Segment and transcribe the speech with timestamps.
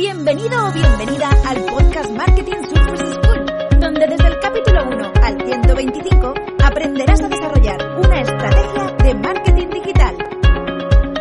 [0.00, 3.44] Bienvenido o bienvenida al podcast Marketing Surface School,
[3.80, 6.34] donde desde el capítulo 1 al 125
[6.64, 10.16] aprenderás a desarrollar una estrategia de marketing digital.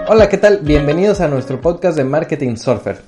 [0.07, 0.59] Hola, ¿qué tal?
[0.59, 3.01] Bienvenidos a nuestro podcast de Marketing Surfer.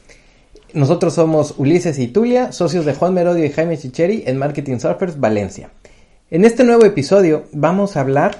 [0.73, 5.22] Nosotros somos Ulises y Tulia, socios de Juan Merodio y Jaime Chicheri en Marketing Surfers
[5.22, 5.69] Valencia.
[6.29, 8.40] En este nuevo episodio vamos a hablar,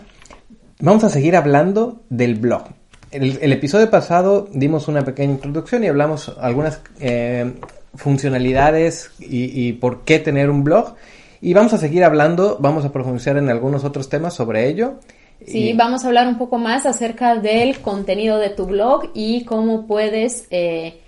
[0.82, 2.63] vamos a seguir hablando del blog.
[3.12, 7.54] El, el episodio pasado dimos una pequeña introducción y hablamos algunas eh,
[7.96, 10.96] funcionalidades y, y por qué tener un blog.
[11.42, 15.00] Y vamos a seguir hablando, vamos a profundizar en algunos otros temas sobre ello.
[15.46, 19.43] Sí, Y- vamos a hablar un poco más acerca del contenido de tu blog y
[19.43, 21.00] cómo puedes eh,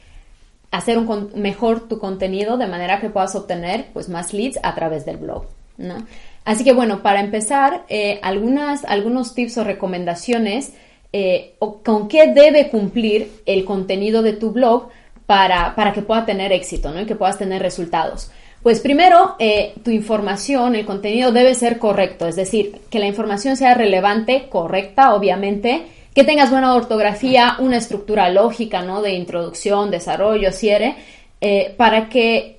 [0.71, 4.73] hacer un con- mejor tu contenido de manera que puedas obtener pues más leads a
[4.73, 5.45] través del blog,
[5.77, 5.97] ¿no?
[6.45, 10.73] Así que bueno, para empezar, eh, algunas, algunos tips o recomendaciones
[11.15, 14.89] eh, con qué debe cumplir el contenido de tu blog
[15.27, 17.01] para, para que pueda tener éxito, ¿no?
[17.01, 18.31] Y que puedas tener resultados.
[18.63, 23.55] Pues primero, eh, tu información, el contenido debe ser correcto, es decir, que la información
[23.57, 25.83] sea relevante, correcta, obviamente,
[26.15, 29.03] que tengas buena ortografía, una estructura lógica, ¿no?
[29.03, 30.95] De introducción, desarrollo, cierre,
[31.41, 32.57] eh, para que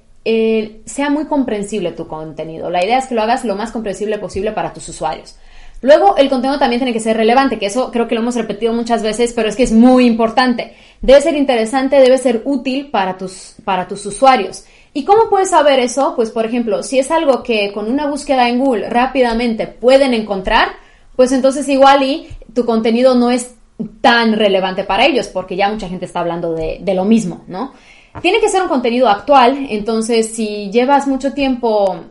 [0.87, 2.71] sea muy comprensible tu contenido.
[2.71, 5.37] La idea es que lo hagas lo más comprensible posible para tus usuarios.
[5.85, 8.73] Luego, el contenido también tiene que ser relevante, que eso creo que lo hemos repetido
[8.73, 10.75] muchas veces, pero es que es muy importante.
[11.03, 14.65] Debe ser interesante, debe ser útil para tus, para tus usuarios.
[14.95, 16.15] ¿Y cómo puedes saber eso?
[16.17, 20.69] Pues, por ejemplo, si es algo que con una búsqueda en Google rápidamente pueden encontrar,
[21.17, 23.55] pues entonces igual y tu contenido no es
[24.01, 27.75] tan relevante para ellos, porque ya mucha gente está hablando de, de lo mismo, ¿no?
[28.23, 32.05] Tiene que ser un contenido actual, entonces si llevas mucho tiempo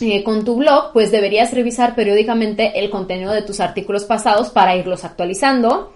[0.00, 4.76] eh, con tu blog, pues deberías revisar periódicamente el contenido de tus artículos pasados para
[4.76, 5.92] irlos actualizando.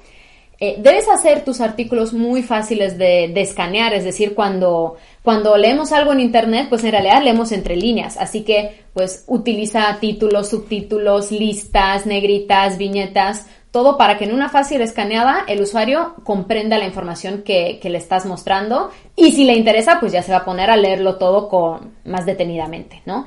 [0.58, 5.90] Eh, debes hacer tus artículos muy fáciles de, de escanear, es decir, cuando, cuando leemos
[5.90, 11.32] algo en internet, pues en realidad leemos entre líneas, así que pues utiliza títulos, subtítulos,
[11.32, 17.42] listas, negritas, viñetas, todo para que en una fácil escaneada el usuario comprenda la información
[17.42, 20.70] que, que le estás mostrando y si le interesa, pues ya se va a poner
[20.70, 23.26] a leerlo todo con más detenidamente, ¿no?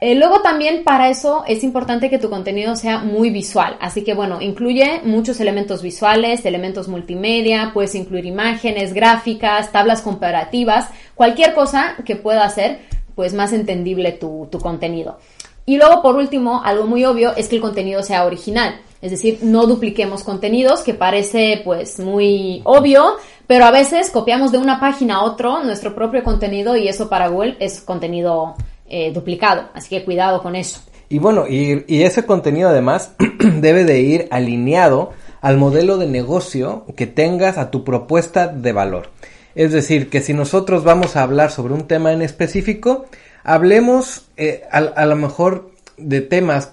[0.00, 4.14] Eh, luego también para eso es importante que tu contenido sea muy visual, así que
[4.14, 11.96] bueno, incluye muchos elementos visuales, elementos multimedia, puedes incluir imágenes, gráficas, tablas comparativas, cualquier cosa
[12.04, 12.78] que pueda hacer
[13.16, 15.18] pues más entendible tu, tu contenido.
[15.66, 19.40] Y luego por último, algo muy obvio es que el contenido sea original, es decir,
[19.42, 23.16] no dupliquemos contenidos, que parece pues muy obvio,
[23.48, 27.28] pero a veces copiamos de una página a otro nuestro propio contenido y eso para
[27.28, 28.54] Google es contenido
[28.88, 30.80] eh, duplicado, así que cuidado con eso.
[31.08, 33.12] Y bueno, y, y ese contenido además
[33.60, 39.10] debe de ir alineado al modelo de negocio que tengas a tu propuesta de valor.
[39.54, 43.06] Es decir, que si nosotros vamos a hablar sobre un tema en específico,
[43.42, 46.72] hablemos eh, a, a lo mejor de temas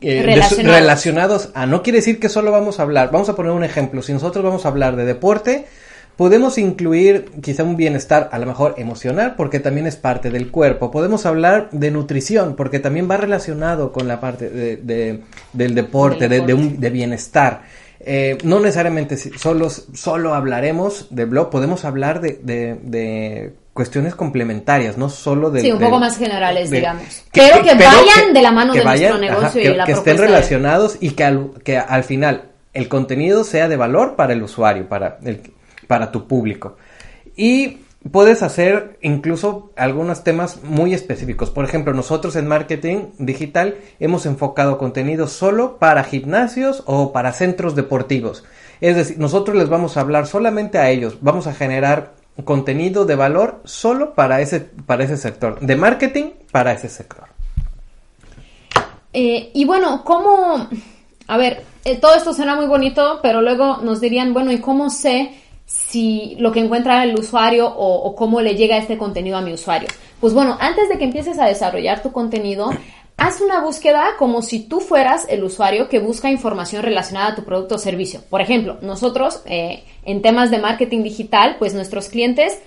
[0.00, 0.80] eh, de Relacionados.
[0.80, 4.02] relacionados a, no quiere decir que solo vamos a hablar, vamos a poner un ejemplo,
[4.02, 5.66] si nosotros vamos a hablar de deporte,
[6.16, 10.90] podemos incluir quizá un bienestar a lo mejor emocional porque también es parte del cuerpo,
[10.90, 15.20] podemos hablar de nutrición porque también va relacionado con la parte de, de-
[15.52, 17.62] del deporte, de, de un- de bienestar.
[18.06, 24.96] Eh, no necesariamente solo, solo hablaremos de blog, podemos hablar de, de- de cuestiones complementarias,
[24.98, 25.62] no solo de...
[25.62, 27.24] Sí, un de- poco más generales, digamos.
[27.32, 30.96] Pero que vayan de la mano de nuestro negocio y que, la que estén relacionados
[31.00, 35.18] y que al, que al final el contenido sea de valor para el usuario, para,
[35.24, 35.40] el,
[35.86, 36.76] para tu público.
[37.36, 37.78] Y
[38.10, 41.50] puedes hacer incluso algunos temas muy específicos.
[41.50, 47.74] Por ejemplo, nosotros en marketing digital hemos enfocado contenido solo para gimnasios o para centros
[47.74, 48.44] deportivos.
[48.80, 52.12] Es decir, nosotros les vamos a hablar solamente a ellos, vamos a generar
[52.44, 57.24] contenido de valor solo para ese, para ese sector, de marketing para ese sector.
[59.12, 60.68] Eh, y bueno, ¿cómo?
[61.28, 64.90] A ver, eh, todo esto suena muy bonito, pero luego nos dirían, bueno, ¿y cómo
[64.90, 69.40] sé si lo que encuentra el usuario o, o cómo le llega este contenido a
[69.40, 69.88] mi usuario?
[70.20, 72.70] Pues bueno, antes de que empieces a desarrollar tu contenido,
[73.16, 77.44] haz una búsqueda como si tú fueras el usuario que busca información relacionada a tu
[77.44, 78.20] producto o servicio.
[78.28, 82.58] Por ejemplo, nosotros eh, en temas de marketing digital, pues nuestros clientes,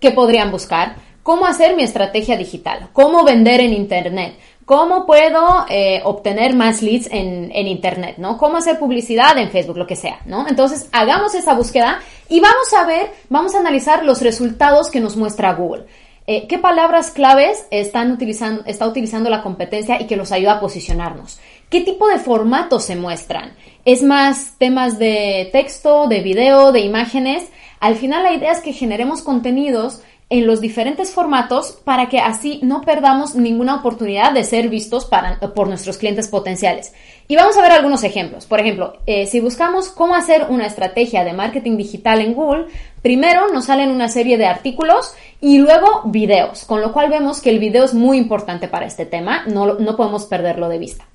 [0.00, 0.96] ¿qué podrían buscar?
[1.22, 2.88] ¿Cómo hacer mi estrategia digital?
[2.92, 4.38] ¿Cómo vender en Internet?
[4.64, 8.16] ¿Cómo puedo eh, obtener más leads en, en Internet?
[8.18, 8.38] ¿no?
[8.38, 9.76] ¿Cómo hacer publicidad en Facebook?
[9.76, 10.46] Lo que sea, ¿no?
[10.48, 15.16] Entonces, hagamos esa búsqueda y vamos a ver, vamos a analizar los resultados que nos
[15.16, 15.86] muestra Google.
[16.28, 20.60] Eh, ¿Qué palabras claves están utilizando, está utilizando la competencia y que los ayuda a
[20.60, 21.38] posicionarnos?
[21.70, 23.54] ¿Qué tipo de formatos se muestran?
[23.84, 27.48] ¿Es más temas de texto, de video, de imágenes?
[27.78, 32.58] Al final la idea es que generemos contenidos en los diferentes formatos para que así
[32.62, 36.92] no perdamos ninguna oportunidad de ser vistos para, por nuestros clientes potenciales.
[37.28, 38.44] Y vamos a ver algunos ejemplos.
[38.44, 42.66] Por ejemplo, eh, si buscamos cómo hacer una estrategia de marketing digital en Google,
[43.02, 47.50] primero nos salen una serie de artículos y luego videos, con lo cual vemos que
[47.50, 51.06] el video es muy importante para este tema, no, no podemos perderlo de vista.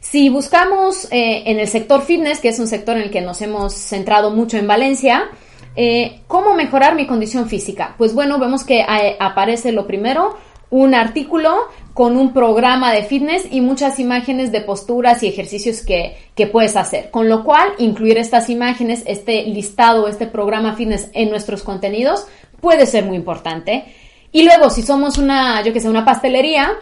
[0.00, 3.40] Si buscamos eh, en el sector fitness, que es un sector en el que nos
[3.42, 5.30] hemos centrado mucho en Valencia,
[5.76, 7.94] eh, ¿Cómo mejorar mi condición física?
[7.96, 10.36] Pues bueno, vemos que eh, aparece lo primero,
[10.70, 16.16] un artículo con un programa de fitness y muchas imágenes de posturas y ejercicios que,
[16.34, 17.10] que, puedes hacer.
[17.10, 22.26] Con lo cual, incluir estas imágenes, este listado, este programa fitness en nuestros contenidos
[22.60, 23.84] puede ser muy importante.
[24.32, 26.72] Y luego, si somos una, yo que sé, una pastelería,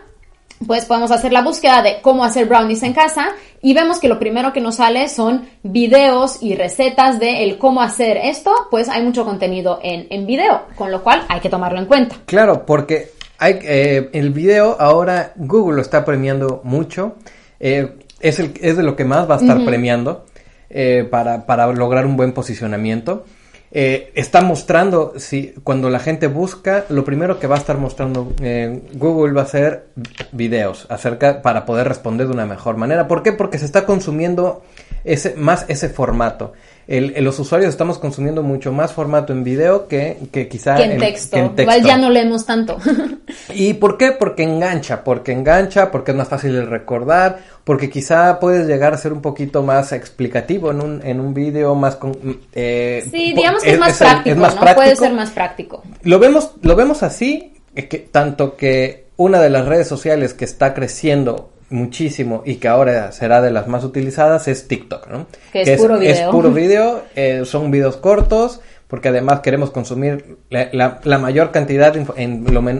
[0.66, 3.28] pues podemos hacer la búsqueda de cómo hacer brownies en casa
[3.62, 7.82] y vemos que lo primero que nos sale son videos y recetas de el cómo
[7.82, 11.78] hacer esto, pues hay mucho contenido en, en video, con lo cual hay que tomarlo
[11.78, 12.16] en cuenta.
[12.26, 17.16] Claro, porque hay, eh, el video ahora Google lo está premiando mucho,
[17.60, 20.24] eh, es, el, es de lo que más va a estar premiando
[20.70, 23.24] eh, para, para lograr un buen posicionamiento.
[23.70, 28.32] Eh, está mostrando, si cuando la gente busca, lo primero que va a estar mostrando
[28.40, 29.88] eh, Google va a ser
[30.32, 33.08] videos acerca para poder responder de una mejor manera.
[33.08, 33.32] ¿Por qué?
[33.32, 34.62] Porque se está consumiendo
[35.04, 36.52] ese, más ese formato.
[36.88, 41.52] El, los usuarios estamos consumiendo mucho más formato en video que, que quizá en, texto.
[41.58, 42.78] Igual ya no leemos tanto.
[43.54, 44.12] ¿Y por qué?
[44.12, 48.96] Porque engancha, porque engancha, porque es más fácil de recordar, porque quizá puedes llegar a
[48.96, 51.96] ser un poquito más explicativo en un, en un video más...
[51.96, 54.74] Con, eh, sí, digamos que es, más, práctico, ¿no?
[54.74, 55.82] Puede ser más práctico.
[56.04, 60.72] Lo vemos, lo vemos así, que, tanto que una de las redes sociales que está
[60.72, 65.26] creciendo muchísimo y que ahora será de las más utilizadas es TikTok, ¿no?
[65.52, 66.12] Que, es, puro video.
[66.12, 71.94] Es puro video, eh, son videos cortos, porque además queremos consumir la, la, mayor cantidad
[71.94, 72.06] en,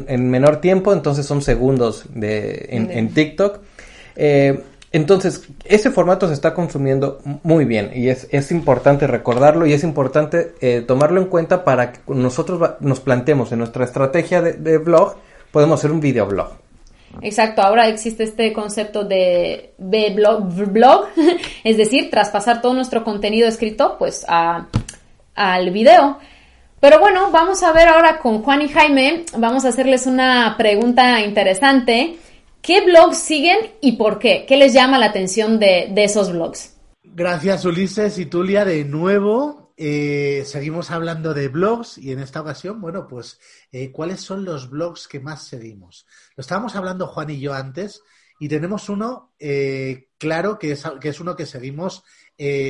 [0.08, 3.60] en, menor tiempo, entonces son segundos de, en, TikTok.
[4.16, 4.58] Eh,
[4.90, 9.84] entonces, ese formato se está consumiendo muy bien y es, es importante recordarlo y es
[9.84, 14.78] importante eh, tomarlo en cuenta para que nosotros nos planteemos en nuestra estrategia de, de
[14.78, 15.16] blog,
[15.52, 16.67] podemos hacer un videoblog.
[17.20, 21.06] Exacto, ahora existe este concepto de blog,
[21.64, 24.66] es decir, traspasar todo nuestro contenido escrito pues a,
[25.34, 26.18] al video.
[26.80, 31.20] Pero bueno, vamos a ver ahora con Juan y Jaime, vamos a hacerles una pregunta
[31.20, 32.16] interesante.
[32.62, 34.44] ¿Qué blogs siguen y por qué?
[34.46, 36.76] ¿Qué les llama la atención de, de esos blogs?
[37.02, 39.57] Gracias Ulises y Tulia de nuevo.
[39.80, 43.38] Eh, seguimos hablando de blogs y en esta ocasión, bueno, pues,
[43.70, 46.04] eh, ¿cuáles son los blogs que más seguimos?
[46.34, 48.02] Lo estábamos hablando Juan y yo antes
[48.40, 52.02] y tenemos uno eh, claro que es, uno que seguimos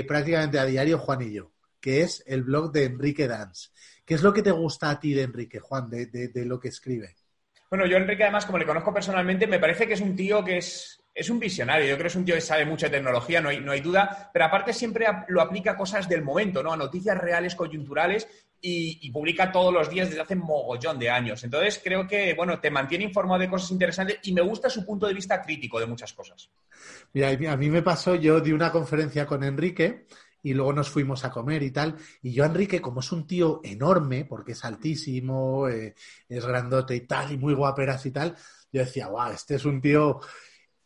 [0.07, 1.51] prácticamente a diario Juan y yo,
[1.81, 3.71] que es el blog de Enrique Dance.
[4.05, 7.17] ¿Qué es lo que te gusta a ti de Enrique, Juan, de lo que escribe?
[7.71, 10.59] Bueno, yo Enrique además, como le conozco personalmente, me parece que es un tío que
[10.59, 13.41] es es un visionario, yo creo que es un tío que sabe mucho de tecnología,
[13.41, 16.73] no hay, no hay duda, pero aparte siempre lo aplica a cosas del momento, ¿no?
[16.73, 18.29] A noticias reales, coyunturales
[18.61, 21.43] y, publica todos los días desde hace mogollón de años.
[21.43, 25.07] Entonces creo que, bueno, te mantiene informado de cosas interesantes y me gusta su punto
[25.07, 26.51] de vista crítico de muchas cosas.
[27.13, 30.07] Mira, a mí me pasó, yo di una conferencia con Enrique
[30.43, 31.97] y luego nos fuimos a comer y tal.
[32.23, 35.95] Y yo, Enrique, como es un tío enorme, porque es altísimo, eh,
[36.29, 38.37] es grandote y tal, y muy guaperas y tal,
[38.73, 40.21] yo decía, guau, este es un tío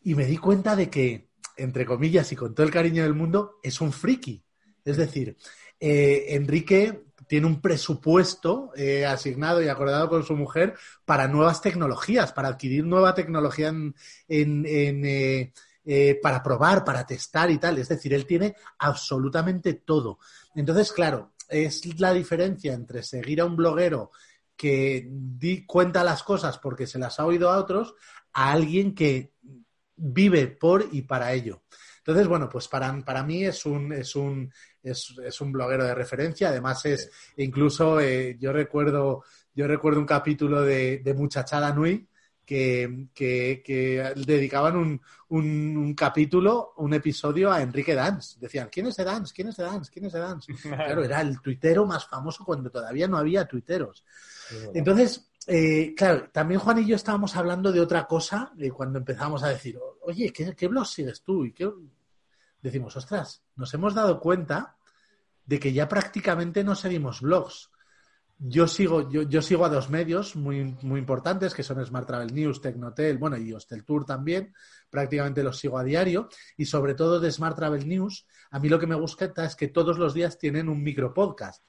[0.03, 3.59] y me di cuenta de que, entre comillas y con todo el cariño del mundo,
[3.63, 4.43] es un friki.
[4.83, 5.37] Es decir,
[5.79, 12.33] eh, Enrique tiene un presupuesto eh, asignado y acordado con su mujer para nuevas tecnologías,
[12.33, 13.93] para adquirir nueva tecnología en,
[14.27, 17.77] eh, para probar, para testar y tal.
[17.77, 20.19] Es decir, él tiene absolutamente todo.
[20.55, 24.11] Entonces, claro, es la diferencia entre seguir a un bloguero
[24.55, 27.95] que di, cuenta las cosas porque se las ha oído a otros,
[28.33, 29.33] a alguien que
[30.03, 31.63] vive por y para ello.
[31.99, 34.51] Entonces, bueno, pues para, para mí es un, es un,
[34.83, 36.49] es, es un bloguero de referencia.
[36.49, 39.23] Además, es incluso eh, yo recuerdo,
[39.55, 42.05] yo recuerdo un capítulo de, de Muchachada Nui
[42.45, 48.37] que, que, dedicaban un, un, capítulo, un episodio a Enrique Dance.
[48.39, 49.33] Decían, ¿quién es de Dance?
[49.33, 49.91] ¿Quién es de Dance?
[49.91, 50.53] ¿Quién es de Dance?
[50.63, 54.03] Claro, era el tuitero más famoso cuando todavía no había tuiteros.
[54.73, 59.49] Entonces, eh, claro, también Juan y yo estábamos hablando de otra cosa cuando empezamos a
[59.49, 61.45] decir, oye, ¿qué, blog sigues tú?
[61.45, 61.53] Y
[62.61, 64.77] decimos, ostras, nos hemos dado cuenta
[65.45, 67.69] de que ya prácticamente no seguimos blogs.
[68.39, 72.33] Yo sigo, yo, yo sigo a dos medios muy, muy importantes, que son Smart Travel
[72.33, 74.53] News, Tecnotel, bueno, y Hostel Tour también,
[74.89, 78.79] prácticamente los sigo a diario, y sobre todo de Smart Travel News, a mí lo
[78.79, 81.63] que me gusta es que todos los días tienen un micro podcast.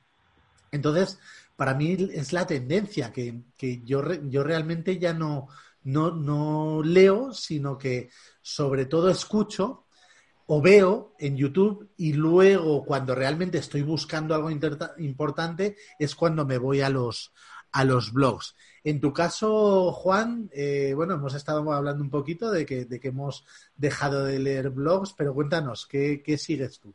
[0.74, 1.20] Entonces,
[1.56, 3.42] para mí es la tendencia, que,
[3.84, 5.48] yo, yo realmente ya no,
[5.84, 8.10] no, no leo, sino que
[8.42, 9.86] sobre todo escucho
[10.46, 16.58] o veo en YouTube y luego cuando realmente estoy buscando algo importante es cuando me
[16.58, 17.32] voy a los,
[17.72, 18.54] a los blogs.
[18.82, 23.08] En tu caso, Juan, eh, bueno, hemos estado hablando un poquito de que, de que
[23.08, 26.94] hemos dejado de leer blogs, pero cuéntanos, ¿qué, qué sigues tú?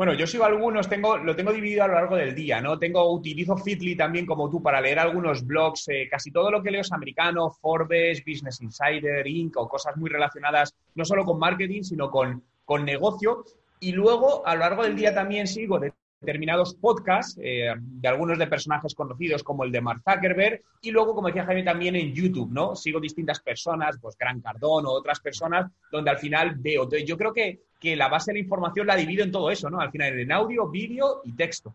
[0.00, 2.78] Bueno, yo sigo algunos, tengo, lo tengo dividido a lo largo del día, ¿no?
[2.78, 5.88] Tengo, utilizo Fitly también como tú para leer algunos blogs.
[5.88, 9.58] Eh, casi todo lo que leo es americano, Forbes, Business Insider, Inc.
[9.58, 13.44] o cosas muy relacionadas no solo con marketing, sino con, con negocio.
[13.78, 18.38] Y luego, a lo largo del día también sigo de determinados podcasts eh, de algunos
[18.38, 22.12] de personajes conocidos como el de Mark Zuckerberg y luego, como decía Jaime, también en
[22.12, 22.76] YouTube, ¿no?
[22.76, 26.84] Sigo distintas personas, pues Gran Cardón o otras personas, donde al final veo.
[26.84, 29.70] Entonces, yo creo que, que la base de la información la divido en todo eso,
[29.70, 29.80] ¿no?
[29.80, 31.74] Al final en audio, vídeo y texto.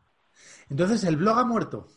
[0.69, 1.87] Entonces, ¿el blog ha muerto?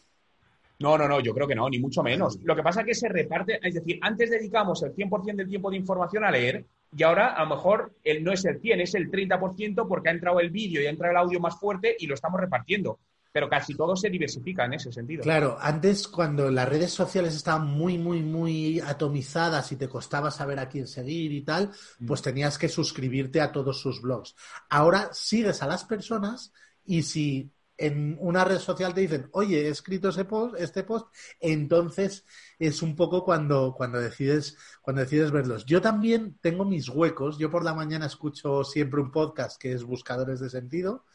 [0.80, 2.38] No, no, no, yo creo que no, ni mucho menos.
[2.44, 5.70] Lo que pasa es que se reparte, es decir, antes dedicamos el 100% del tiempo
[5.70, 6.64] de información a leer
[6.96, 10.12] y ahora a lo mejor el, no es el 100, es el 30% porque ha
[10.12, 12.98] entrado el vídeo y ha entrado el audio más fuerte y lo estamos repartiendo.
[13.30, 15.22] Pero casi todo se diversifica en ese sentido.
[15.22, 20.58] Claro, antes cuando las redes sociales estaban muy, muy, muy atomizadas y te costaba saber
[20.58, 21.70] a quién seguir y tal,
[22.06, 24.34] pues tenías que suscribirte a todos sus blogs.
[24.70, 26.52] Ahora sigues a las personas
[26.86, 31.06] y si en una red social te dicen, oye, he escrito este post,
[31.40, 32.24] entonces
[32.58, 35.64] es un poco cuando, cuando, decides, cuando decides verlos.
[35.64, 37.38] Yo también tengo mis huecos.
[37.38, 41.06] Yo por la mañana escucho siempre un podcast que es Buscadores de Sentido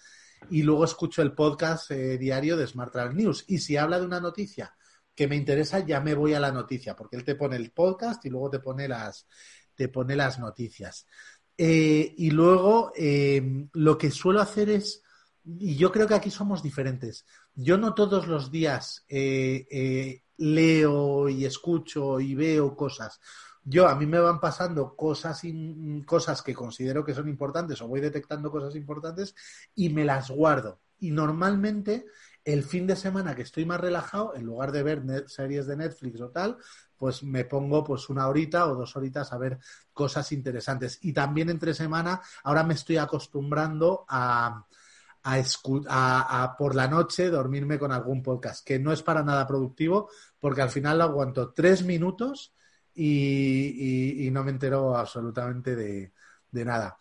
[0.50, 3.44] y luego escucho el podcast eh, diario de Smart Travel News.
[3.48, 4.74] Y si habla de una noticia
[5.14, 8.26] que me interesa, ya me voy a la noticia, porque él te pone el podcast
[8.26, 9.28] y luego te pone las,
[9.76, 11.08] te pone las noticias.
[11.58, 15.03] Eh, y luego eh, lo que suelo hacer es
[15.46, 17.26] y yo creo que aquí somos diferentes.
[17.54, 23.20] Yo no todos los días eh, eh, leo y escucho y veo cosas.
[23.66, 25.42] Yo, a mí me van pasando cosas,
[26.06, 29.36] cosas que considero que son importantes o voy detectando cosas importantes
[29.76, 30.80] y me las guardo.
[31.00, 32.06] Y normalmente
[32.44, 36.20] el fin de semana que estoy más relajado, en lugar de ver series de Netflix
[36.20, 36.58] o tal,
[36.98, 39.60] pues me pongo pues una horita o dos horitas a ver
[39.94, 41.00] cosas interesantes.
[41.02, 44.66] Y también entre semana, ahora me estoy acostumbrando a,
[45.24, 50.10] a, a, por la noche dormirme con algún podcast, que no es para nada productivo,
[50.40, 52.54] porque al final lo aguanto tres minutos
[52.96, 56.12] y, no me entero absolutamente de,
[56.66, 56.98] nada.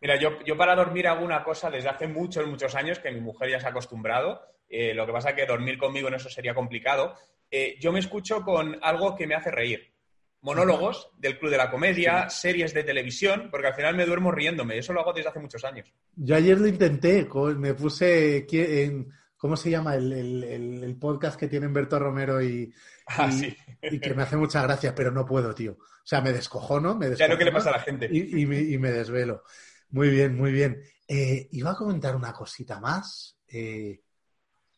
[0.00, 3.20] Mira, yo, yo, para dormir hago una cosa desde hace muchos, muchos años que mi
[3.20, 4.40] mujer ya se ha acostumbrado.
[4.68, 7.14] Eh, lo que pasa es que dormir conmigo en eso sería complicado.
[7.50, 9.93] Eh, yo me escucho con algo que me hace reír
[10.44, 14.76] monólogos del Club de la Comedia, series de televisión, porque al final me duermo riéndome.
[14.76, 15.90] Eso lo hago desde hace muchos años.
[16.14, 19.94] Yo ayer lo intenté, me puse en, ¿cómo se llama?
[19.94, 22.70] El, podcast que tienen Berto Romero y,
[23.08, 23.30] ah,
[23.82, 25.72] y, que me hace mucha gracia, pero no puedo, tío.
[25.72, 27.34] O sea, me descojono, me descojono.
[27.34, 28.06] Ya qué le pasa a la gente.
[28.12, 29.44] Y, me, desvelo.
[29.90, 30.82] Muy bien, muy bien.
[31.08, 33.38] Eh, iba a comentar una cosita más.
[33.48, 34.02] Eh,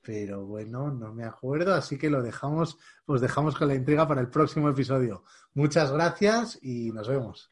[0.07, 4.21] pero bueno, no me acuerdo, así que lo dejamos, os dejamos con la intriga para
[4.21, 5.25] el próximo episodio.
[5.55, 7.51] Muchas gracias y nos vemos.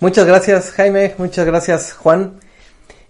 [0.00, 2.40] Muchas gracias Jaime, muchas gracias Juan.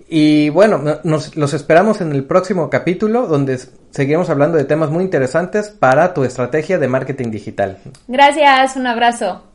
[0.07, 3.59] Y bueno, nos, los esperamos en el próximo capítulo donde
[3.91, 7.79] seguiremos hablando de temas muy interesantes para tu estrategia de marketing digital.
[8.07, 9.50] Gracias, un abrazo.